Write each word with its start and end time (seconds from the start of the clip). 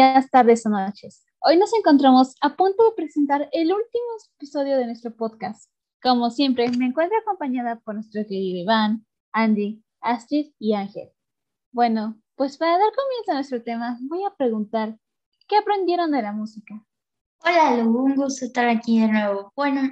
días, 0.00 0.30
tardes 0.30 0.64
o 0.64 0.70
noches. 0.70 1.26
Hoy 1.40 1.58
nos 1.58 1.74
encontramos 1.74 2.34
a 2.40 2.56
punto 2.56 2.84
de 2.84 2.92
presentar 2.96 3.50
el 3.52 3.70
último 3.70 4.06
episodio 4.38 4.78
de 4.78 4.86
nuestro 4.86 5.14
podcast. 5.14 5.70
Como 6.02 6.30
siempre, 6.30 6.70
me 6.70 6.86
encuentro 6.86 7.18
acompañada 7.18 7.78
por 7.80 7.96
nuestro 7.96 8.22
querido 8.22 8.60
Iván, 8.60 9.04
Andy, 9.32 9.84
Astrid 10.00 10.52
y 10.58 10.72
Ángel. 10.72 11.10
Bueno, 11.70 12.18
pues 12.34 12.56
para 12.56 12.78
dar 12.78 12.88
comienzo 12.96 13.30
a 13.30 13.34
nuestro 13.34 13.62
tema, 13.62 13.98
voy 14.00 14.24
a 14.24 14.34
preguntar, 14.34 14.96
¿qué 15.46 15.58
aprendieron 15.58 16.10
de 16.12 16.22
la 16.22 16.32
música? 16.32 16.82
Hola, 17.44 17.76
Lu, 17.76 17.98
un 17.98 18.14
gusto 18.14 18.46
estar 18.46 18.70
aquí 18.70 19.00
de 19.00 19.08
nuevo. 19.08 19.52
Bueno, 19.54 19.82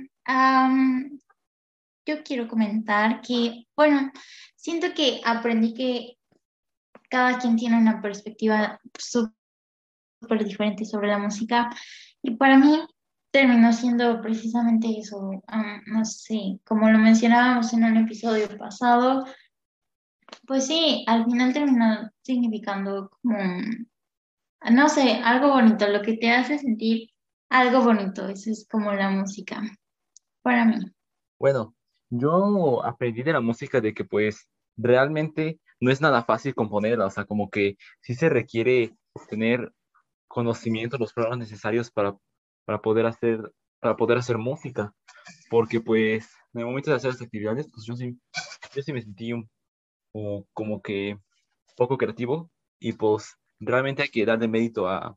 yo 2.06 2.22
quiero 2.24 2.48
comentar 2.48 3.20
que, 3.20 3.66
bueno, 3.76 4.10
siento 4.56 4.86
que 4.94 5.20
aprendí 5.22 5.74
que 5.74 6.18
cada 7.10 7.38
quien 7.38 7.56
tiene 7.56 7.76
una 7.76 8.00
perspectiva 8.00 8.80
súper 10.20 10.44
diferente 10.44 10.84
sobre 10.84 11.08
la 11.08 11.18
música 11.18 11.70
y 12.22 12.36
para 12.36 12.58
mí 12.58 12.80
terminó 13.30 13.72
siendo 13.72 14.20
precisamente 14.20 14.88
eso, 14.98 15.30
no 15.86 16.04
sé, 16.04 16.58
como 16.64 16.90
lo 16.90 16.98
mencionábamos 16.98 17.72
en 17.72 17.84
un 17.84 17.96
episodio 17.98 18.48
pasado, 18.56 19.26
pues 20.46 20.66
sí, 20.66 21.04
al 21.06 21.24
final 21.24 21.52
terminó 21.52 22.10
significando 22.22 23.10
como, 23.22 23.38
no 24.70 24.88
sé, 24.88 25.20
algo 25.22 25.48
bonito, 25.48 25.86
lo 25.88 26.02
que 26.02 26.16
te 26.16 26.30
hace 26.30 26.58
sentir 26.58 27.10
algo 27.50 27.82
bonito, 27.82 28.28
eso 28.28 28.50
es 28.50 28.66
como 28.70 28.92
la 28.92 29.10
música, 29.10 29.62
para 30.42 30.64
mí. 30.64 30.76
Bueno, 31.38 31.74
yo 32.10 32.84
aprendí 32.84 33.22
de 33.22 33.34
la 33.34 33.40
música 33.40 33.80
de 33.80 33.92
que 33.92 34.04
pues 34.04 34.48
realmente 34.76 35.60
no 35.80 35.90
es 35.90 36.00
nada 36.00 36.24
fácil 36.24 36.54
componerla, 36.54 37.06
o 37.06 37.10
sea, 37.10 37.24
como 37.24 37.50
que 37.50 37.76
sí 38.00 38.14
se 38.14 38.28
requiere 38.28 38.96
tener 39.28 39.72
conocimiento, 40.28 40.98
los 40.98 41.12
programas 41.12 41.40
necesarios 41.40 41.90
para, 41.90 42.16
para, 42.64 42.80
poder 42.80 43.06
hacer, 43.06 43.52
para 43.80 43.96
poder 43.96 44.18
hacer 44.18 44.38
música, 44.38 44.94
porque 45.50 45.80
pues 45.80 46.30
en 46.54 46.60
el 46.60 46.66
momento 46.66 46.90
de 46.90 46.96
hacer 46.96 47.12
las 47.12 47.22
actividades, 47.22 47.68
pues 47.72 47.84
yo 47.86 47.96
sí, 47.96 48.18
yo 48.74 48.82
sí 48.82 48.92
me 48.92 49.02
sentí 49.02 49.32
un, 49.32 49.48
como 50.52 50.82
que 50.82 51.18
poco 51.76 51.98
creativo 51.98 52.50
y 52.78 52.92
pues 52.92 53.36
realmente 53.60 54.02
hay 54.02 54.08
que 54.08 54.26
darle 54.26 54.48
mérito 54.48 54.88
a, 54.88 55.16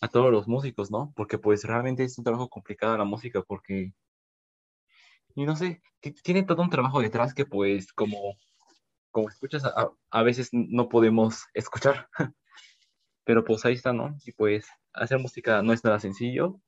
a 0.00 0.08
todos 0.08 0.30
los 0.30 0.48
músicos, 0.48 0.90
¿no? 0.90 1.12
Porque 1.16 1.38
pues 1.38 1.64
realmente 1.64 2.04
es 2.04 2.18
un 2.18 2.24
trabajo 2.24 2.48
complicado 2.48 2.96
la 2.96 3.04
música 3.04 3.42
porque, 3.42 3.92
y 5.34 5.44
no 5.44 5.56
sé, 5.56 5.82
tiene 6.22 6.42
todo 6.44 6.62
un 6.62 6.70
trabajo 6.70 7.00
detrás 7.00 7.34
que 7.34 7.46
pues 7.46 7.92
como 7.92 8.36
como 9.10 9.28
escuchas, 9.28 9.64
a, 10.10 10.22
veces 10.22 10.50
no 10.52 10.88
podemos 10.88 11.44
escuchar. 11.54 12.08
Pero 13.24 13.44
pues 13.44 13.64
ahí 13.64 13.74
está, 13.74 13.92
¿no? 13.92 14.16
Y 14.24 14.32
pues 14.32 14.66
hacer 14.92 15.18
música 15.18 15.62
no 15.62 15.72
es 15.72 15.84
nada 15.84 16.00
sencillo, 16.00 16.60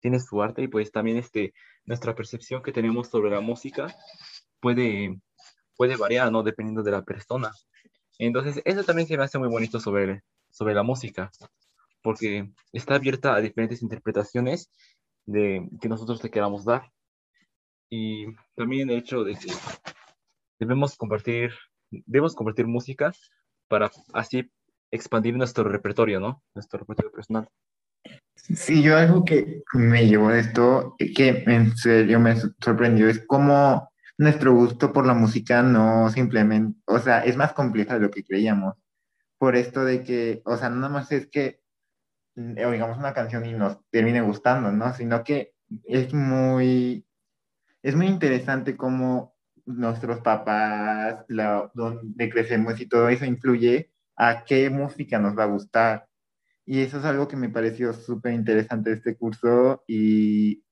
tiene 0.00 0.20
su 0.20 0.42
arte 0.42 0.62
y 0.62 0.68
pues 0.68 0.92
también 0.92 1.16
este, 1.18 1.52
nuestra 1.84 2.14
percepción 2.14 2.62
que 2.62 2.72
tenemos 2.72 3.08
sobre 3.08 3.30
la 3.30 3.40
música 3.40 3.94
puede, 4.60 5.20
puede 5.76 5.96
variar, 5.96 6.30
¿no? 6.32 6.42
Dependiendo 6.42 6.82
de 6.82 6.90
la 6.90 7.02
persona. 7.02 7.52
Entonces, 8.18 8.60
eso 8.64 8.84
también 8.84 9.08
se 9.08 9.16
me 9.16 9.24
hace 9.24 9.38
muy 9.38 9.48
bonito 9.48 9.80
sobre, 9.80 10.22
sobre 10.50 10.74
la 10.74 10.82
música, 10.82 11.30
porque 12.02 12.50
está 12.72 12.96
abierta 12.96 13.34
a 13.34 13.40
diferentes 13.40 13.82
interpretaciones 13.82 14.70
de 15.26 15.66
que 15.80 15.88
nosotros 15.88 16.22
le 16.22 16.30
queramos 16.30 16.64
dar. 16.64 16.90
Y 17.88 18.26
también 18.54 18.90
el 18.90 18.98
hecho 18.98 19.24
de 19.24 19.34
que 19.34 19.52
debemos 20.58 20.96
compartir 20.96 21.52
debemos 21.90 22.34
convertir 22.34 22.66
música 22.66 23.12
para 23.68 23.90
así 24.12 24.50
expandir 24.90 25.36
nuestro 25.36 25.64
repertorio, 25.64 26.20
¿no? 26.20 26.42
Nuestro 26.54 26.80
repertorio 26.80 27.12
personal. 27.12 27.48
Sí, 28.34 28.82
yo 28.82 28.96
algo 28.96 29.24
que 29.24 29.62
me 29.74 30.06
llevó 30.06 30.30
de 30.30 30.40
esto, 30.40 30.96
que 30.98 31.44
en 31.46 31.76
serio 31.76 32.18
me 32.18 32.36
sorprendió, 32.60 33.08
es 33.08 33.24
cómo 33.26 33.90
nuestro 34.18 34.54
gusto 34.54 34.92
por 34.92 35.06
la 35.06 35.14
música 35.14 35.62
no 35.62 36.08
simplemente, 36.10 36.78
o 36.86 36.98
sea, 36.98 37.20
es 37.20 37.36
más 37.36 37.52
compleja 37.52 37.94
de 37.94 38.00
lo 38.00 38.10
que 38.10 38.24
creíamos. 38.24 38.74
Por 39.38 39.56
esto 39.56 39.84
de 39.84 40.02
que, 40.02 40.42
o 40.44 40.56
sea, 40.56 40.68
no 40.70 40.76
nada 40.76 40.92
más 40.92 41.12
es 41.12 41.28
que 41.28 41.60
oigamos 42.36 42.98
una 42.98 43.14
canción 43.14 43.46
y 43.46 43.52
nos 43.52 43.78
termine 43.90 44.20
gustando, 44.20 44.72
¿no? 44.72 44.92
Sino 44.94 45.24
que 45.24 45.52
es 45.84 46.12
muy, 46.12 47.06
es 47.82 47.94
muy 47.94 48.06
interesante 48.06 48.76
cómo 48.76 49.34
nuestros 49.66 50.20
papás, 50.20 51.24
la, 51.28 51.70
donde 51.74 52.30
crecemos 52.30 52.80
y 52.80 52.86
todo 52.86 53.08
eso 53.08 53.24
influye 53.24 53.90
a 54.22 54.44
qué 54.44 54.68
música 54.68 55.18
nos 55.18 55.36
va 55.36 55.44
a 55.44 55.46
gustar. 55.46 56.06
Y 56.66 56.82
eso 56.82 56.98
es 56.98 57.06
algo 57.06 57.26
que 57.26 57.36
me 57.36 57.48
pareció 57.48 57.94
súper 57.94 58.34
interesante 58.34 58.90
de 58.90 58.96
este 58.96 59.16
curso 59.16 59.82
y 59.86 60.62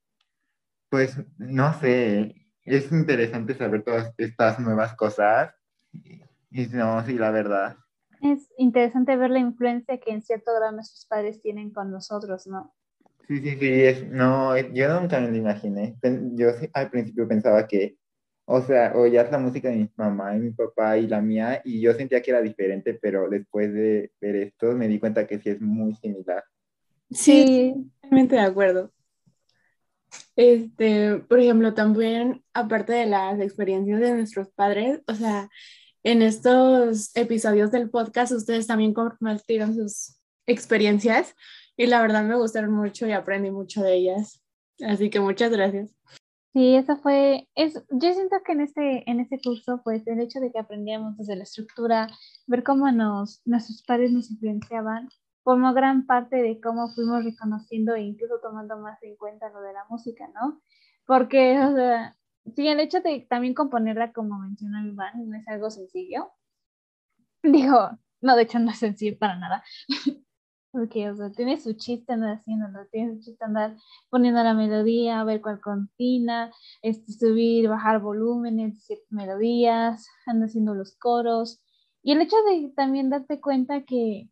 pues 0.90 1.16
no 1.38 1.72
sé, 1.80 2.34
es 2.62 2.92
interesante 2.92 3.54
saber 3.54 3.82
todas 3.84 4.12
estas 4.18 4.60
nuevas 4.60 4.94
cosas. 4.96 5.54
Y 6.50 6.66
no, 6.66 7.02
sí, 7.06 7.14
la 7.14 7.30
verdad. 7.30 7.76
Es 8.20 8.52
interesante 8.58 9.16
ver 9.16 9.30
la 9.30 9.38
influencia 9.38 9.98
que 9.98 10.10
en 10.10 10.20
cierto 10.20 10.54
grado 10.54 10.72
nuestros 10.72 11.06
padres 11.06 11.40
tienen 11.40 11.70
con 11.70 11.90
nosotros, 11.90 12.46
¿no? 12.46 12.74
Sí, 13.26 13.38
sí, 13.40 13.56
sí, 13.58 13.82
es, 13.82 14.06
no, 14.08 14.58
yo 14.58 15.00
nunca 15.00 15.20
me 15.20 15.30
lo 15.30 15.36
imaginé. 15.36 15.96
Yo 16.34 16.48
al 16.74 16.90
principio 16.90 17.26
pensaba 17.26 17.66
que 17.66 17.96
o 18.50 18.62
sea, 18.62 18.92
oías 18.94 19.30
la 19.30 19.38
música 19.38 19.68
de 19.68 19.76
mi 19.76 19.90
mamá 19.94 20.34
y 20.34 20.38
mi 20.40 20.50
papá 20.52 20.96
y 20.96 21.06
la 21.06 21.20
mía, 21.20 21.60
y 21.66 21.82
yo 21.82 21.92
sentía 21.92 22.22
que 22.22 22.30
era 22.30 22.40
diferente, 22.40 22.94
pero 22.94 23.28
después 23.28 23.74
de 23.74 24.10
ver 24.22 24.36
esto 24.36 24.72
me 24.72 24.88
di 24.88 24.98
cuenta 24.98 25.26
que 25.26 25.38
sí 25.38 25.50
es 25.50 25.60
muy 25.60 25.94
similar. 25.96 26.42
Sí, 27.10 27.74
totalmente 28.00 28.36
de 28.36 28.40
acuerdo. 28.40 28.90
Este, 30.34 31.18
por 31.28 31.40
ejemplo, 31.40 31.74
también, 31.74 32.42
aparte 32.54 32.94
de 32.94 33.04
las 33.04 33.38
experiencias 33.38 34.00
de 34.00 34.14
nuestros 34.14 34.48
padres, 34.48 35.02
o 35.06 35.14
sea, 35.14 35.50
en 36.02 36.22
estos 36.22 37.14
episodios 37.14 37.70
del 37.70 37.90
podcast 37.90 38.32
ustedes 38.32 38.66
también 38.66 38.94
compartieron 38.94 39.74
sus 39.74 40.22
experiencias 40.46 41.34
y 41.76 41.84
la 41.84 42.00
verdad 42.00 42.24
me 42.24 42.36
gustaron 42.36 42.72
mucho 42.72 43.06
y 43.06 43.12
aprendí 43.12 43.50
mucho 43.50 43.82
de 43.82 43.94
ellas. 43.94 44.42
Así 44.80 45.10
que 45.10 45.20
muchas 45.20 45.50
gracias. 45.50 45.94
Sí, 46.54 46.74
eso 46.76 46.96
fue, 46.96 47.48
es, 47.54 47.74
yo 47.90 48.12
siento 48.12 48.36
que 48.44 48.52
en 48.52 48.60
este, 48.62 49.10
en 49.10 49.20
este 49.20 49.38
curso, 49.40 49.80
pues 49.84 50.06
el 50.06 50.20
hecho 50.20 50.40
de 50.40 50.50
que 50.50 50.58
aprendíamos 50.58 51.16
desde 51.16 51.36
la 51.36 51.42
estructura, 51.42 52.08
ver 52.46 52.64
cómo 52.64 52.90
nos, 52.90 53.42
nuestros 53.46 53.82
padres 53.82 54.12
nos 54.12 54.30
influenciaban, 54.30 55.08
formó 55.44 55.72
gran 55.74 56.06
parte 56.06 56.36
de 56.36 56.60
cómo 56.60 56.88
fuimos 56.88 57.24
reconociendo 57.24 57.94
e 57.94 58.02
incluso 58.02 58.40
tomando 58.42 58.78
más 58.78 59.02
en 59.02 59.16
cuenta 59.16 59.50
lo 59.50 59.60
de 59.60 59.72
la 59.74 59.84
música, 59.90 60.26
¿no? 60.34 60.60
Porque, 61.06 61.58
o 61.60 61.74
sea, 61.74 62.16
sí, 62.56 62.66
el 62.68 62.80
hecho 62.80 63.00
de 63.00 63.26
también 63.28 63.54
componerla, 63.54 64.12
como 64.12 64.38
mencionó 64.38 64.84
Iván, 64.86 65.28
no 65.28 65.36
es 65.36 65.46
algo 65.48 65.70
sencillo. 65.70 66.32
Digo, 67.42 67.90
no, 68.20 68.36
de 68.36 68.42
hecho 68.42 68.58
no 68.58 68.70
es 68.70 68.78
sencillo 68.78 69.18
para 69.18 69.36
nada. 69.36 69.62
Porque, 70.70 71.10
o 71.10 71.16
sea, 71.16 71.30
tiene 71.32 71.58
su 71.58 71.72
chiste 71.74 72.12
andar 72.12 72.36
haciéndolo, 72.36 72.86
tiene 72.90 73.14
su 73.14 73.20
chiste 73.20 73.44
andar 73.44 73.76
poniendo 74.10 74.42
la 74.42 74.54
melodía, 74.54 75.20
a 75.20 75.24
ver 75.24 75.40
cuál 75.40 75.60
contina, 75.60 76.52
este, 76.82 77.12
subir, 77.12 77.68
bajar 77.68 78.00
volúmenes, 78.00 78.84
ciertas 78.84 79.10
melodías, 79.10 80.06
anda 80.26 80.46
haciendo 80.46 80.74
los 80.74 80.94
coros. 80.96 81.62
Y 82.02 82.12
el 82.12 82.20
hecho 82.20 82.36
de 82.50 82.72
también 82.76 83.10
darte 83.10 83.40
cuenta 83.40 83.84
que, 83.84 84.30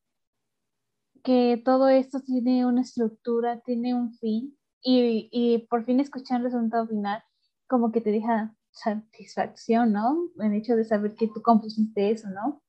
que 1.25 1.61
todo 1.65 1.89
esto 1.89 2.21
tiene 2.21 2.67
una 2.67 2.83
estructura, 2.83 3.61
tiene 3.61 3.95
un 3.95 4.15
fin, 4.15 4.57
y, 4.83 5.29
y 5.33 5.67
por 5.67 5.85
fin 5.85 6.01
escuchar 6.01 6.39
el 6.39 6.45
resultado 6.45 6.87
final, 6.87 7.23
como 7.67 7.91
que 7.91 8.01
te 8.01 8.13
deja 8.13 8.55
satisfacción, 8.71 9.93
¿no? 9.93 10.31
El 10.39 10.55
hecho 10.55 10.77
de 10.77 10.85
saber 10.85 11.15
que 11.17 11.29
tú 11.29 11.43
compusiste 11.43 12.11
eso, 12.11 12.29
¿no? 12.29 12.63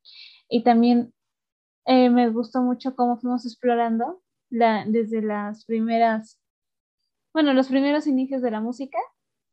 Y 0.50 0.64
también 0.64 1.14
eh, 1.88 2.10
me 2.10 2.30
gustó 2.30 2.62
mucho 2.62 2.96
cómo 2.96 3.18
fuimos 3.18 3.46
explorando 3.46 4.22
la, 4.50 4.84
desde 4.86 5.22
las 5.22 5.64
primeras, 5.64 6.38
bueno, 7.34 7.54
los 7.54 7.70
primeros 7.70 8.08
inicios 8.08 8.42
de 8.42 8.52
la 8.52 8.60
música, 8.60 8.98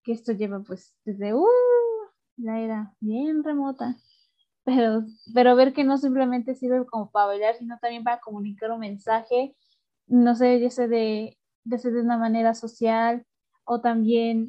que 0.02 0.12
esto 0.12 0.32
lleva 0.32 0.60
pues 0.60 0.96
desde 1.04 1.32
uh, 1.32 1.46
la 2.36 2.60
era 2.60 2.92
bien 2.98 3.44
remota, 3.44 3.96
pero, 4.64 5.04
pero 5.32 5.54
ver 5.54 5.72
que 5.72 5.84
no 5.84 5.96
simplemente 5.96 6.56
sirve 6.56 6.84
como 6.86 7.12
para 7.12 7.26
bailar, 7.26 7.54
sino 7.54 7.78
también 7.78 8.02
para 8.02 8.20
comunicar 8.20 8.72
un 8.72 8.81
mensaje, 8.81 9.54
no 10.08 10.34
sé, 10.34 10.58
ya 10.58 10.88
de, 10.88 11.38
de, 11.62 11.78
de 11.78 12.00
una 12.00 12.19
manera 12.19 12.54
social 12.54 13.25
o 13.64 13.81
también 13.81 14.48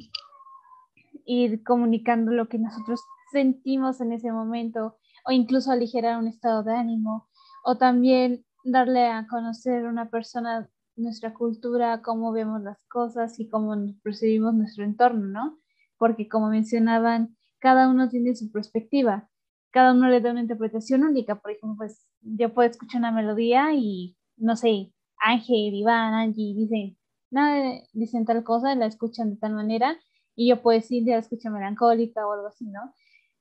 ir 1.24 1.62
comunicando 1.62 2.32
lo 2.32 2.48
que 2.48 2.58
nosotros 2.58 3.00
sentimos 3.30 4.00
en 4.00 4.12
ese 4.12 4.32
momento 4.32 4.96
o 5.24 5.30
incluso 5.30 5.70
aligerar 5.70 6.18
un 6.18 6.26
estado 6.26 6.64
de 6.64 6.74
ánimo 6.74 7.28
o 7.68 7.76
también 7.76 8.44
darle 8.62 9.08
a 9.08 9.26
conocer 9.26 9.84
a 9.84 9.88
una 9.88 10.08
persona 10.08 10.70
nuestra 10.94 11.34
cultura, 11.34 12.00
cómo 12.00 12.30
vemos 12.30 12.62
las 12.62 12.78
cosas 12.88 13.40
y 13.40 13.48
cómo 13.48 13.74
percibimos 14.04 14.54
nuestro 14.54 14.84
entorno, 14.84 15.26
¿no? 15.26 15.58
Porque 15.98 16.28
como 16.28 16.48
mencionaban, 16.48 17.36
cada 17.58 17.88
uno 17.88 18.08
tiene 18.08 18.36
su 18.36 18.52
perspectiva, 18.52 19.28
cada 19.72 19.94
uno 19.94 20.08
le 20.08 20.20
da 20.20 20.30
una 20.30 20.42
interpretación 20.42 21.02
única, 21.02 21.40
por 21.40 21.50
ejemplo, 21.50 21.76
pues 21.76 22.06
yo 22.20 22.54
puedo 22.54 22.70
escuchar 22.70 23.00
una 23.00 23.10
melodía 23.10 23.74
y, 23.74 24.16
no 24.36 24.54
sé, 24.54 24.92
Ángel, 25.18 25.74
Iván, 25.74 26.14
Angie 26.14 26.54
dicen, 26.54 26.96
nada, 27.32 27.80
dicen 27.92 28.24
tal 28.26 28.44
cosa, 28.44 28.76
la 28.76 28.86
escuchan 28.86 29.30
de 29.30 29.38
tal 29.38 29.54
manera, 29.54 29.98
y 30.36 30.50
yo 30.50 30.62
pues 30.62 30.86
sí, 30.86 31.00
la 31.00 31.18
escucho 31.18 31.50
melancólica 31.50 32.24
o 32.28 32.32
algo 32.32 32.46
así, 32.46 32.64
¿no? 32.66 32.94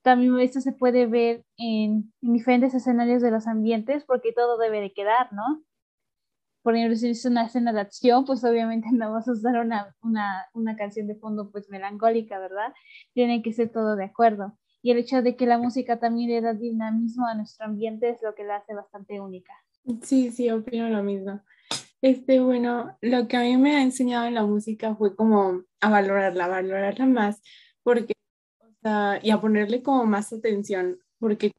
También 0.05 0.39
esto 0.39 0.61
se 0.61 0.71
puede 0.71 1.05
ver 1.05 1.43
en, 1.57 2.13
en 2.21 2.33
diferentes 2.33 2.73
escenarios 2.73 3.21
de 3.21 3.31
los 3.31 3.47
ambientes, 3.47 4.05
porque 4.05 4.31
todo 4.31 4.57
debe 4.57 4.79
de 4.79 4.93
quedar, 4.93 5.33
¿no? 5.33 5.65
por 6.65 6.75
ejemplo, 6.75 6.97
si 6.97 7.11
es 7.11 7.23
una 7.25 7.45
escena 7.45 7.71
de 7.71 7.79
acción, 7.79 8.25
pues 8.25 8.43
obviamente 8.43 8.87
no 8.91 9.11
vamos 9.11 9.27
a 9.27 9.33
usar 9.33 9.63
una, 9.63 9.95
una, 10.01 10.47
una, 10.55 10.75
canción 10.75 11.05
de 11.05 11.13
fondo 11.13 11.51
pues 11.51 11.69
melancólica, 11.69 12.39
¿verdad? 12.39 12.73
Tiene 13.13 13.43
que 13.43 13.53
ser 13.53 13.69
todo 13.69 13.95
de 13.95 14.05
acuerdo. 14.05 14.57
Y 14.81 14.89
el 14.89 14.97
hecho 14.97 15.21
de 15.21 15.35
que 15.35 15.45
la 15.45 15.59
música 15.59 15.99
también 15.99 16.31
le 16.31 16.41
da 16.41 16.55
dinamismo 16.55 17.27
a 17.27 17.35
nuestro 17.35 17.67
ambiente 17.67 18.09
es 18.09 18.17
lo 18.23 18.33
que 18.33 18.43
la 18.43 18.55
hace 18.55 18.73
bastante 18.73 19.21
única. 19.21 19.53
Sí, 20.01 20.31
sí, 20.31 20.49
opino 20.49 20.89
lo 20.89 21.03
mismo. 21.03 21.39
Este, 22.01 22.39
bueno, 22.39 22.97
lo 22.99 23.27
que 23.27 23.37
a 23.37 23.41
mí 23.41 23.57
me 23.57 23.75
ha 23.75 23.83
enseñado 23.83 24.25
en 24.25 24.33
la 24.33 24.43
música 24.43 24.95
fue 24.95 25.15
como 25.15 25.61
a 25.81 25.89
valorarla, 25.89 26.47
valorarla 26.47 27.05
más, 27.05 27.43
porque, 27.83 28.15
y 29.21 29.29
a 29.31 29.41
ponerle 29.41 29.81
como 29.83 30.05
más 30.05 30.31
atención, 30.33 30.99
porque 31.19 31.51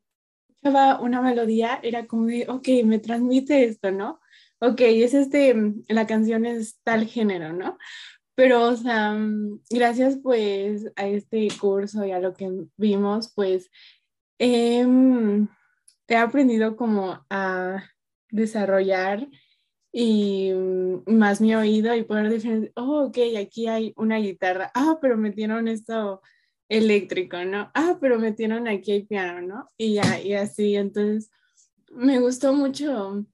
escuchaba 0.49 1.01
una 1.01 1.23
melodía, 1.23 1.81
era 1.83 2.07
como 2.07 2.27
de, 2.27 2.47
ok, 2.49 2.69
me 2.85 2.99
transmite 2.99 3.65
esto, 3.65 3.91
¿no? 3.91 4.21
ok, 4.61 4.81
es 4.81 5.15
este, 5.15 5.55
mm, 5.55 5.85
la 5.89 6.07
canción 6.07 6.47
es 6.47 6.81
tal 6.83 7.07
género, 7.07 7.53
¿no? 7.53 7.79
Pero, 8.35 8.65
o 8.69 8.77
sea, 8.77 9.13
mm, 9.13 9.61
gracias 9.71 10.19
pues 10.23 10.87
a 10.97 11.07
este 11.09 11.49
curso 11.61 12.05
y 12.05 12.13
a 12.13 12.21
lo 12.21 12.35
que 12.35 12.51
vimos, 12.77 13.33
pues 13.35 13.71
he 14.39 14.85
aprendido 16.17 16.77
como 16.77 17.25
a 17.31 17.85
desarrollar 18.31 19.29
y 19.93 20.53
mm, 20.53 21.03
más 21.07 21.41
mi 21.41 21.55
oído 21.55 21.95
y 21.95 22.05
poder 22.05 22.31
diferenciar, 22.31 22.73
oh, 22.77 23.07
ok, 23.07 23.19
aquí 23.39 23.69
hay 23.69 23.93
una 23.97 24.19
guitarra, 24.19 24.71
ah, 24.75 24.99
pero 25.01 25.17
metieron 25.17 25.69
esto 25.69 26.23
eléctrico, 26.69 27.45
¿no? 27.45 27.71
Ah, 27.75 27.99
pero 28.01 28.19
metieron 28.19 28.69
aquí 28.69 28.93
el 28.93 29.07
piano, 29.07 29.43
¿no? 29.43 29.71
Y 29.77 29.95
ya, 29.95 30.21
y 30.21 30.35
así, 30.35 30.77
entonces 30.77 31.31
me 31.91 32.21
gustó 32.21 32.53
mucho 32.53 33.25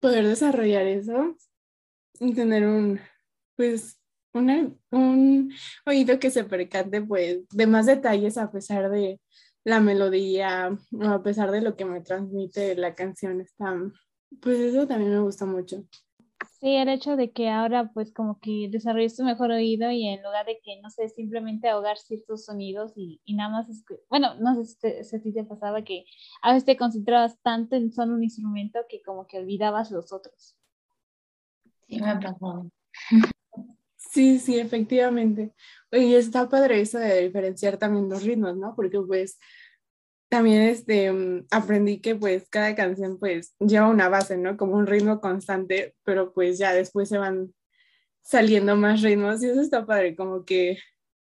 poder 0.00 0.26
desarrollar 0.26 0.86
eso 0.86 1.36
y 2.18 2.34
tener 2.34 2.66
un, 2.66 3.00
pues, 3.56 3.98
un 4.32 5.52
oído 5.86 6.18
que 6.18 6.30
se 6.30 6.44
percate, 6.44 7.02
pues, 7.02 7.48
de 7.48 7.66
más 7.66 7.86
detalles 7.86 8.38
a 8.38 8.50
pesar 8.50 8.90
de 8.90 9.20
la 9.64 9.80
melodía 9.80 10.76
o 10.92 11.04
a 11.04 11.22
pesar 11.22 11.50
de 11.50 11.60
lo 11.60 11.76
que 11.76 11.84
me 11.84 12.00
transmite 12.00 12.76
la 12.76 12.94
canción. 12.94 13.40
Está, 13.40 13.76
pues 14.40 14.58
eso 14.58 14.86
también 14.86 15.12
me 15.12 15.20
gusta 15.20 15.44
mucho. 15.46 15.84
Sí, 16.60 16.76
el 16.76 16.90
hecho 16.90 17.16
de 17.16 17.32
que 17.32 17.48
ahora 17.48 17.90
pues 17.94 18.12
como 18.12 18.38
que 18.38 18.68
desarrolles 18.70 19.16
tu 19.16 19.24
mejor 19.24 19.50
oído 19.50 19.90
y 19.90 20.06
en 20.06 20.22
lugar 20.22 20.44
de 20.44 20.60
que, 20.62 20.78
no 20.82 20.90
sé, 20.90 21.08
simplemente 21.08 21.70
ahogar 21.70 21.96
ciertos 21.96 22.44
sonidos 22.44 22.92
y, 22.96 23.18
y 23.24 23.34
nada 23.34 23.50
más, 23.50 23.66
bueno, 24.10 24.34
no 24.34 24.62
sé 24.62 25.04
si, 25.04 25.16
a 25.16 25.22
ti 25.22 25.32
te 25.32 25.44
pasaba 25.44 25.82
que 25.82 26.04
a 26.42 26.52
veces 26.52 26.66
te 26.66 26.76
concentrabas 26.76 27.40
tanto 27.40 27.76
en 27.76 27.90
solo 27.90 28.12
un 28.12 28.24
instrumento 28.24 28.80
que 28.90 29.00
como 29.00 29.26
que 29.26 29.38
olvidabas 29.38 29.90
los 29.90 30.12
otros. 30.12 30.54
Sí, 31.88 31.98
me 31.98 32.10
ha 32.10 32.20
pasado. 32.20 32.70
Sí, 33.96 34.38
sí, 34.38 34.58
efectivamente. 34.58 35.54
Y 35.92 36.14
está 36.14 36.46
padre 36.46 36.82
eso 36.82 36.98
de 36.98 37.22
diferenciar 37.22 37.78
también 37.78 38.10
los 38.10 38.22
ritmos, 38.22 38.56
¿no? 38.56 38.74
Porque 38.76 39.00
pues 39.00 39.38
también 40.30 40.62
este, 40.62 41.12
mm, 41.12 41.46
aprendí 41.50 42.00
que 42.00 42.14
pues 42.14 42.48
cada 42.48 42.74
canción 42.74 43.18
pues 43.18 43.54
lleva 43.58 43.88
una 43.88 44.08
base, 44.08 44.38
¿no? 44.38 44.56
Como 44.56 44.76
un 44.76 44.86
ritmo 44.86 45.20
constante, 45.20 45.94
pero 46.04 46.32
pues 46.32 46.56
ya 46.58 46.72
después 46.72 47.08
se 47.08 47.18
van 47.18 47.52
saliendo 48.22 48.76
más 48.76 49.02
ritmos 49.02 49.42
y 49.42 49.48
eso 49.48 49.60
está 49.60 49.84
padre, 49.86 50.14
como 50.14 50.44
que 50.44 50.78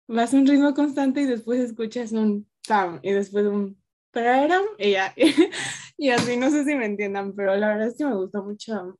vas 0.08 0.34
a 0.34 0.38
un 0.38 0.46
ritmo 0.48 0.74
constante 0.76 1.22
y 1.22 1.26
después 1.26 1.60
escuchas 1.60 2.12
un 2.12 2.48
pam 2.68 3.00
y 3.02 3.12
después 3.12 3.46
un 3.48 3.82
pararam 4.12 4.64
y 4.78 4.92
ya. 4.92 5.14
y 5.98 6.10
así 6.10 6.38
no 6.38 6.52
sé 6.52 6.64
si 6.64 6.76
me 6.76 6.86
entiendan, 6.86 7.34
pero 7.36 7.56
la 7.58 7.70
verdad 7.70 7.88
es 7.88 7.98
que 7.98 8.06
me 8.06 8.16
gustó 8.16 8.44
mucho 8.44 9.00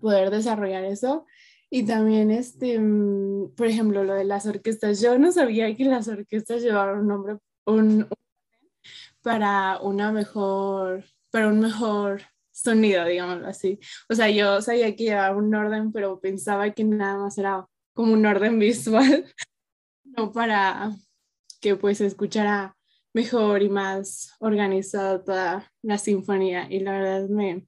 poder 0.00 0.30
desarrollar 0.30 0.84
eso. 0.84 1.24
Y 1.70 1.84
también, 1.84 2.32
este, 2.32 2.80
mm, 2.80 3.54
por 3.54 3.68
ejemplo, 3.68 4.02
lo 4.02 4.14
de 4.14 4.24
las 4.24 4.44
orquestas. 4.46 5.00
Yo 5.00 5.18
no 5.20 5.30
sabía 5.30 5.74
que 5.76 5.84
las 5.84 6.08
orquestas 6.08 6.62
llevaban 6.62 7.00
un 7.00 7.06
nombre, 7.06 7.36
un, 7.64 8.08
para 9.22 9.78
una 9.80 10.12
mejor, 10.12 11.04
para 11.30 11.48
un 11.48 11.60
mejor 11.60 12.22
sonido, 12.50 13.04
digámoslo 13.04 13.46
así. 13.46 13.78
O 14.08 14.14
sea, 14.14 14.30
yo 14.30 14.60
sabía 14.62 14.94
que 14.96 15.04
llevaba 15.04 15.36
un 15.36 15.54
orden, 15.54 15.92
pero 15.92 16.20
pensaba 16.20 16.70
que 16.70 16.84
nada 16.84 17.18
más 17.18 17.38
era 17.38 17.66
como 17.94 18.12
un 18.12 18.26
orden 18.26 18.58
visual, 18.58 19.32
no 20.04 20.32
para 20.32 20.90
que 21.60 21.76
pues 21.76 22.00
escuchara 22.00 22.76
mejor 23.12 23.62
y 23.62 23.68
más 23.68 24.34
organizado 24.38 25.22
toda 25.22 25.70
la 25.82 25.98
sinfonía. 25.98 26.66
Y 26.70 26.80
la 26.80 26.92
verdad 26.92 27.28
me, 27.28 27.66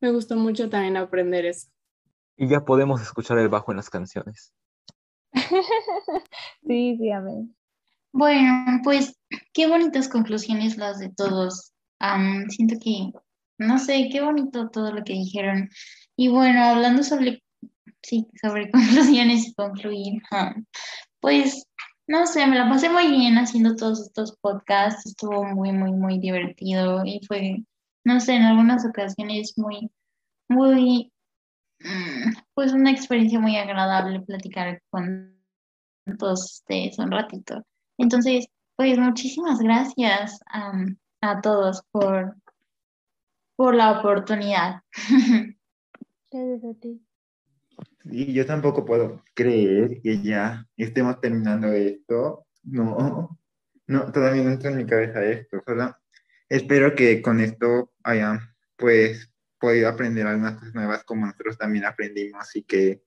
me 0.00 0.12
gustó 0.12 0.36
mucho 0.36 0.68
también 0.68 0.96
aprender 0.96 1.46
eso. 1.46 1.68
Y 2.36 2.48
ya 2.48 2.64
podemos 2.64 3.02
escuchar 3.02 3.38
el 3.38 3.48
bajo 3.48 3.72
en 3.72 3.76
las 3.78 3.90
canciones. 3.90 4.54
sí, 6.66 6.96
sí, 6.98 7.10
amén. 7.10 7.54
Bueno, 8.12 8.80
pues 8.84 9.17
qué 9.58 9.66
bonitas 9.66 10.08
conclusiones 10.08 10.76
las 10.76 11.00
de 11.00 11.08
todos. 11.08 11.72
siento 12.48 12.76
que, 12.80 13.10
no 13.58 13.80
sé, 13.80 14.08
qué 14.12 14.20
bonito 14.20 14.68
todo 14.70 14.92
lo 14.92 15.02
que 15.02 15.14
dijeron. 15.14 15.68
Y 16.16 16.28
bueno, 16.28 16.62
hablando 16.62 17.02
sobre, 17.02 17.42
sí, 18.00 18.28
sobre 18.40 18.70
conclusiones 18.70 19.48
y 19.48 19.54
concluir, 19.54 20.22
pues, 21.18 21.66
no 22.06 22.24
sé, 22.28 22.46
me 22.46 22.56
la 22.56 22.68
pasé 22.68 22.88
muy 22.88 23.08
bien 23.08 23.36
haciendo 23.36 23.74
todos 23.74 24.00
estos 24.00 24.36
podcasts. 24.40 25.06
Estuvo 25.06 25.42
muy, 25.42 25.72
muy, 25.72 25.90
muy 25.90 26.20
divertido 26.20 27.04
y 27.04 27.20
fue, 27.26 27.64
no 28.04 28.20
sé, 28.20 28.36
en 28.36 28.44
algunas 28.44 28.86
ocasiones 28.86 29.54
muy, 29.56 29.90
muy, 30.48 31.10
mm, 31.80 32.32
pues 32.54 32.72
una 32.72 32.92
experiencia 32.92 33.40
muy 33.40 33.56
agradable 33.56 34.20
platicar 34.20 34.80
con 34.90 35.36
todos 36.16 36.60
ustedes 36.60 36.96
un 37.00 37.10
ratito. 37.10 37.64
Entonces, 37.98 38.46
pues 38.78 38.96
muchísimas 38.96 39.58
gracias 39.58 40.38
a 41.20 41.40
todos 41.40 41.82
por, 41.90 42.36
por 43.56 43.74
la 43.74 43.98
oportunidad. 43.98 44.82
Gracias 46.30 46.64
a 46.64 46.74
ti. 46.80 47.04
Y 48.04 48.32
yo 48.32 48.46
tampoco 48.46 48.84
puedo 48.84 49.24
creer 49.34 50.00
que 50.00 50.22
ya 50.22 50.64
estemos 50.76 51.20
terminando 51.20 51.72
esto. 51.72 52.46
No, 52.62 53.36
no, 53.88 54.12
todavía 54.12 54.44
no 54.44 54.50
entra 54.50 54.70
en 54.70 54.76
mi 54.76 54.86
cabeza 54.86 55.24
esto. 55.24 55.60
Solo 55.66 55.96
espero 56.48 56.94
que 56.94 57.20
con 57.20 57.40
esto 57.40 57.92
hayan, 58.04 58.38
pues, 58.76 59.28
podido 59.58 59.88
aprender 59.88 60.24
algunas 60.24 60.54
cosas 60.54 60.74
nuevas 60.74 61.02
como 61.02 61.26
nosotros 61.26 61.58
también 61.58 61.84
aprendimos 61.84 62.54
y 62.54 62.62
que, 62.62 63.02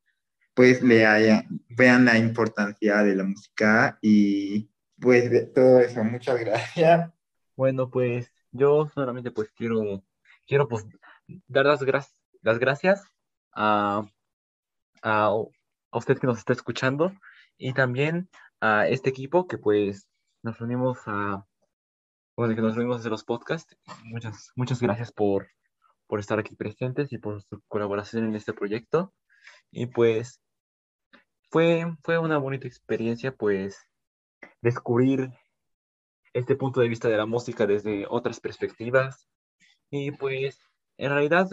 pues, 0.54 0.84
le 0.84 1.06
haya, 1.06 1.46
vean 1.70 2.04
la 2.04 2.18
importancia 2.18 3.04
de 3.04 3.16
la 3.16 3.24
música 3.24 3.98
y 4.02 4.70
pues 5.02 5.32
de 5.32 5.48
todo 5.48 5.80
eso, 5.80 6.04
muchas 6.04 6.40
gracias. 6.40 7.12
Bueno, 7.56 7.90
pues 7.90 8.32
yo 8.52 8.88
solamente 8.94 9.32
pues 9.32 9.52
quiero, 9.52 10.04
quiero 10.48 10.68
pues 10.68 10.86
dar 11.48 11.66
las, 11.66 11.82
las 12.42 12.60
gracias 12.60 13.04
a, 13.52 14.04
a, 15.02 15.34
usted 15.92 16.20
que 16.20 16.28
nos 16.28 16.38
está 16.38 16.54
escuchando 16.54 17.12
y 17.58 17.74
también 17.74 18.30
a 18.62 18.88
este 18.88 19.10
equipo 19.10 19.48
que 19.48 19.58
pues 19.58 20.08
nos 20.44 20.60
reunimos 20.60 21.00
a, 21.08 21.46
bueno, 22.36 22.56
que 22.56 22.62
nos 22.62 22.76
reunimos 22.76 23.00
desde 23.00 23.10
los 23.10 23.24
podcasts. 23.24 23.76
Muchas, 24.04 24.52
muchas 24.56 24.80
gracias 24.82 25.12
por, 25.12 25.48
por 26.08 26.20
estar 26.20 26.40
aquí 26.40 26.56
presentes 26.56 27.12
y 27.12 27.18
por 27.18 27.42
su 27.42 27.62
colaboración 27.68 28.26
en 28.26 28.36
este 28.36 28.54
proyecto. 28.54 29.14
Y 29.72 29.88
pues 29.88 30.42
fue, 31.50 31.86
fue 32.04 32.20
una 32.20 32.38
bonita 32.38 32.68
experiencia 32.68 33.34
pues 33.36 33.88
descubrir 34.62 35.32
este 36.34 36.56
punto 36.56 36.80
de 36.80 36.88
vista 36.88 37.10
de 37.10 37.18
la 37.18 37.26
música 37.26 37.68
desde 37.68 38.06
otras 38.10 38.40
perspectivas. 38.40 39.28
Y 39.90 40.12
pues, 40.12 40.60
en 40.98 41.12
realidad, 41.12 41.50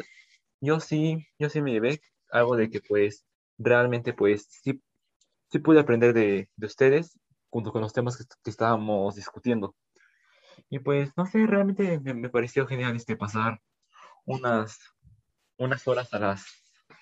yo 0.60 0.80
sí, 0.80 1.26
yo 1.38 1.48
sí 1.48 1.60
me 1.60 1.72
llevé 1.72 2.00
algo 2.30 2.56
de 2.56 2.70
que 2.70 2.80
pues 2.80 3.24
realmente 3.58 4.12
pues 4.12 4.46
sí, 4.50 4.82
sí 5.50 5.58
pude 5.58 5.80
aprender 5.80 6.12
de, 6.12 6.48
de 6.56 6.66
ustedes 6.66 7.18
junto 7.50 7.72
con 7.72 7.80
los 7.80 7.92
temas 7.92 8.16
que, 8.16 8.24
que, 8.42 8.50
estábamos 8.50 9.14
discutiendo. 9.14 9.74
Y 10.68 10.80
pues, 10.80 11.10
no 11.16 11.24
sé, 11.26 11.46
realmente 11.46 11.98
me, 12.00 12.14
me, 12.14 12.28
pareció 12.28 12.66
genial 12.66 12.94
este 12.96 13.16
pasar 13.16 13.60
unas, 14.26 14.78
unas 15.56 15.86
horas 15.88 16.12
a 16.12 16.18
las, 16.18 16.44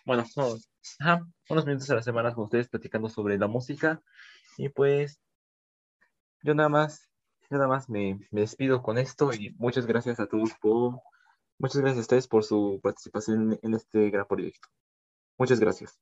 bueno, 0.04 0.24
no, 0.36 0.54
ajá, 1.00 1.26
unos 1.48 1.66
minutos 1.66 1.90
a 1.90 1.96
la 1.96 2.02
semana 2.02 2.32
con 2.32 2.44
ustedes 2.44 2.68
platicando 2.68 3.08
sobre 3.08 3.38
la 3.38 3.48
música. 3.48 4.00
Y 4.56 4.68
pues, 4.68 5.20
yo 6.42 6.54
nada 6.54 6.68
más, 6.68 7.08
yo 7.50 7.56
nada 7.56 7.68
más 7.68 7.88
me, 7.88 8.18
me 8.30 8.42
despido 8.42 8.82
con 8.82 8.98
esto 8.98 9.32
y 9.32 9.54
muchas 9.58 9.86
gracias 9.86 10.20
a 10.20 10.26
todos 10.26 10.52
por, 10.60 11.00
muchas 11.58 11.80
gracias 11.80 11.98
a 11.98 12.02
ustedes 12.02 12.28
por 12.28 12.44
su 12.44 12.80
participación 12.82 13.58
en 13.62 13.74
este 13.74 14.10
gran 14.10 14.26
proyecto. 14.26 14.68
Muchas 15.38 15.60
gracias. 15.60 15.98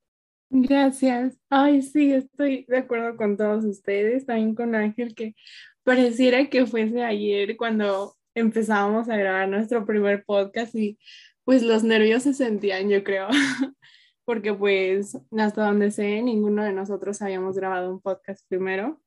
Gracias. 0.50 1.37
Ay, 1.49 1.83
sí, 1.83 2.12
estoy 2.12 2.64
de 2.69 2.79
acuerdo 2.79 3.17
con 3.17 3.37
todos 3.37 3.64
ustedes, 3.64 4.26
también 4.26 4.55
con 4.55 4.75
Ángel, 4.75 5.14
que 5.14 5.35
pareciera 5.83 6.49
que 6.49 6.67
fuese 6.67 7.03
ayer 7.03 7.57
cuando 7.57 8.14
empezábamos 8.35 9.09
a 9.09 9.17
grabar 9.17 9.49
nuestro 9.49 9.85
primer 9.87 10.25
podcast 10.25 10.75
y 10.75 10.99
pues 11.45 11.62
los 11.62 11.85
nervios 11.85 12.23
se 12.23 12.35
sentían, 12.35 12.88
yo 12.88 13.05
creo, 13.05 13.29
porque 14.25 14.55
pues 14.55 15.17
hasta 15.37 15.67
donde 15.67 15.91
sé, 15.91 16.23
ninguno 16.23 16.64
de 16.64 16.73
nosotros 16.73 17.21
habíamos 17.23 17.57
grabado 17.57 17.91
un 17.91 18.00
podcast 18.00 18.47
primero, 18.49 19.00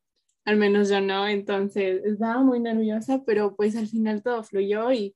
al 0.48 0.56
menos 0.56 0.88
yo 0.88 1.02
no, 1.02 1.28
entonces 1.28 2.06
estaba 2.06 2.42
muy 2.42 2.62
nerviosa, 2.62 3.22
pero 3.26 3.54
pues 3.58 3.76
al 3.76 3.88
final 3.90 4.24
todo 4.24 4.44
fluyó 4.44 4.94
y 4.94 5.14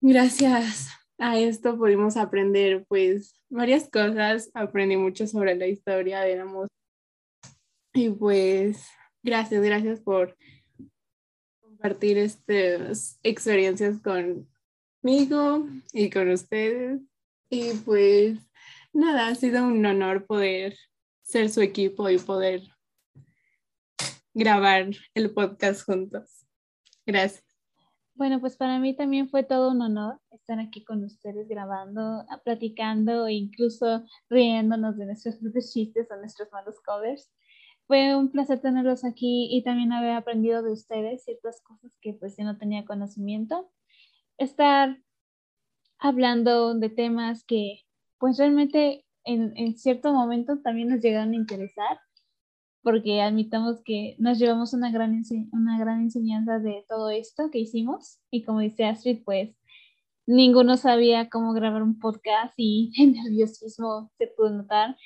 gracias 0.00 0.90
a 1.18 1.36
esto 1.36 1.76
pudimos 1.76 2.16
aprender 2.16 2.86
pues 2.86 3.34
varias 3.48 3.90
cosas, 3.90 4.48
aprendí 4.54 4.96
mucho 4.96 5.26
sobre 5.26 5.56
la 5.56 5.66
historia 5.66 6.20
de 6.20 6.36
la 6.36 6.44
música 6.44 6.72
y 7.94 8.10
pues 8.10 8.86
gracias, 9.24 9.60
gracias 9.60 10.00
por 10.00 10.36
compartir 11.60 12.16
estas 12.16 13.18
experiencias 13.24 13.96
conmigo 14.00 15.66
y 15.92 16.10
con 16.10 16.30
ustedes. 16.30 17.00
Y 17.50 17.72
pues 17.84 18.38
nada, 18.92 19.26
ha 19.26 19.34
sido 19.34 19.66
un 19.66 19.84
honor 19.84 20.26
poder 20.26 20.76
ser 21.24 21.50
su 21.50 21.60
equipo 21.60 22.08
y 22.08 22.18
poder 22.18 22.62
grabar 24.38 24.88
el 25.14 25.34
podcast 25.34 25.84
juntos. 25.84 26.46
Gracias. 27.04 27.44
Bueno, 28.14 28.40
pues 28.40 28.56
para 28.56 28.78
mí 28.78 28.96
también 28.96 29.28
fue 29.28 29.42
todo 29.44 29.70
un 29.70 29.82
honor 29.82 30.20
estar 30.30 30.58
aquí 30.58 30.84
con 30.84 31.04
ustedes 31.04 31.48
grabando, 31.48 32.24
platicando 32.44 33.26
e 33.26 33.34
incluso 33.34 34.04
riéndonos 34.28 34.96
de 34.96 35.06
nuestros 35.06 35.36
propios 35.36 35.72
chistes 35.72 36.08
o 36.10 36.16
nuestros 36.16 36.50
malos 36.52 36.80
covers. 36.84 37.30
Fue 37.86 38.16
un 38.16 38.30
placer 38.30 38.60
tenerlos 38.60 39.04
aquí 39.04 39.48
y 39.50 39.62
también 39.62 39.92
haber 39.92 40.12
aprendido 40.12 40.62
de 40.62 40.72
ustedes 40.72 41.24
ciertas 41.24 41.60
cosas 41.62 41.92
que 42.00 42.12
pues 42.14 42.36
yo 42.36 42.44
no 42.44 42.58
tenía 42.58 42.84
conocimiento. 42.84 43.70
Estar 44.36 44.98
hablando 45.98 46.74
de 46.74 46.90
temas 46.90 47.44
que 47.44 47.82
pues 48.18 48.38
realmente 48.38 49.04
en, 49.24 49.56
en 49.56 49.76
cierto 49.76 50.12
momento 50.12 50.58
también 50.60 50.88
nos 50.88 51.00
llegaron 51.00 51.32
a 51.32 51.36
interesar 51.36 51.98
porque 52.82 53.20
admitamos 53.20 53.80
que 53.84 54.16
nos 54.18 54.38
llevamos 54.38 54.72
una 54.72 54.90
gran, 54.90 55.22
una 55.52 55.78
gran 55.78 56.00
enseñanza 56.02 56.58
de 56.58 56.84
todo 56.88 57.10
esto 57.10 57.50
que 57.50 57.58
hicimos. 57.58 58.18
Y 58.30 58.44
como 58.44 58.60
dice 58.60 58.84
Astrid, 58.84 59.22
pues 59.24 59.50
ninguno 60.26 60.76
sabía 60.76 61.28
cómo 61.30 61.52
grabar 61.54 61.82
un 61.82 61.98
podcast 61.98 62.54
y 62.56 62.92
el 62.98 63.12
nerviosismo 63.12 64.10
se 64.18 64.26
pudo 64.28 64.50
notar, 64.50 64.96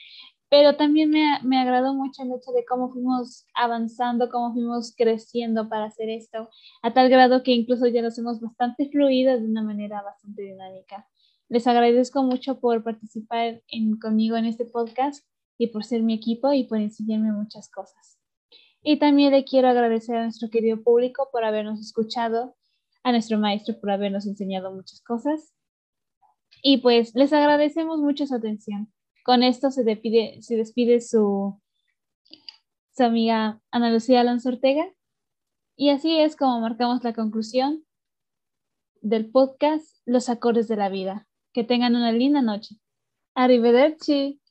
pero 0.50 0.76
también 0.76 1.10
me, 1.10 1.38
me 1.44 1.58
agradó 1.58 1.94
mucho 1.94 2.22
el 2.24 2.32
hecho 2.32 2.52
de 2.52 2.64
cómo 2.66 2.90
fuimos 2.90 3.46
avanzando, 3.54 4.28
cómo 4.28 4.52
fuimos 4.52 4.94
creciendo 4.94 5.68
para 5.68 5.86
hacer 5.86 6.10
esto, 6.10 6.50
a 6.82 6.92
tal 6.92 7.08
grado 7.08 7.42
que 7.42 7.52
incluso 7.52 7.86
ya 7.86 8.02
lo 8.02 8.08
hacemos 8.08 8.40
bastante 8.40 8.90
fluido 8.90 9.38
de 9.40 9.46
una 9.46 9.62
manera 9.62 10.02
bastante 10.02 10.42
dinámica. 10.42 11.08
Les 11.48 11.66
agradezco 11.66 12.22
mucho 12.22 12.60
por 12.60 12.82
participar 12.82 13.62
en, 13.68 13.98
conmigo 13.98 14.36
en 14.36 14.44
este 14.44 14.66
podcast 14.66 15.24
y 15.58 15.68
por 15.68 15.84
ser 15.84 16.02
mi 16.02 16.14
equipo 16.14 16.52
y 16.52 16.64
por 16.64 16.78
enseñarme 16.78 17.32
muchas 17.32 17.70
cosas. 17.70 18.18
Y 18.82 18.98
también 18.98 19.30
le 19.30 19.44
quiero 19.44 19.68
agradecer 19.68 20.16
a 20.16 20.24
nuestro 20.24 20.50
querido 20.50 20.82
público 20.82 21.28
por 21.30 21.44
habernos 21.44 21.80
escuchado, 21.80 22.56
a 23.04 23.12
nuestro 23.12 23.38
maestro 23.38 23.78
por 23.80 23.90
habernos 23.90 24.26
enseñado 24.26 24.72
muchas 24.72 25.00
cosas. 25.02 25.54
Y 26.62 26.78
pues 26.78 27.14
les 27.14 27.32
agradecemos 27.32 28.00
mucho 28.00 28.26
su 28.26 28.34
atención. 28.34 28.92
Con 29.24 29.44
esto 29.44 29.70
se 29.70 29.84
despide, 29.84 30.42
se 30.42 30.56
despide 30.56 31.00
su, 31.00 31.60
su 32.96 33.04
amiga 33.04 33.60
Ana 33.70 33.92
Lucía 33.92 34.20
Alonso 34.20 34.48
Ortega. 34.48 34.84
Y 35.76 35.90
así 35.90 36.18
es 36.18 36.36
como 36.36 36.60
marcamos 36.60 37.04
la 37.04 37.14
conclusión 37.14 37.84
del 39.00 39.30
podcast 39.30 39.96
Los 40.04 40.28
acordes 40.28 40.66
de 40.66 40.76
la 40.76 40.88
vida. 40.88 41.28
Que 41.52 41.62
tengan 41.62 41.94
una 41.94 42.10
linda 42.10 42.42
noche. 42.42 42.76
Arrivederci. 43.34 44.41